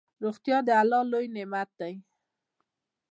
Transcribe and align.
روغتيا 0.23 0.57
دالله 0.69 1.01
لوي 1.11 1.25
نعمت 1.35 1.69
ده 1.79 1.91